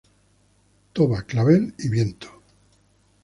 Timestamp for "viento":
1.89-2.41